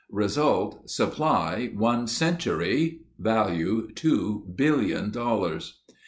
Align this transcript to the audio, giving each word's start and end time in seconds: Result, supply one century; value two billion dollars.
Result, 0.09 0.89
supply 0.89 1.69
one 1.75 2.07
century; 2.07 3.01
value 3.19 3.91
two 3.93 4.47
billion 4.55 5.11
dollars. 5.11 5.81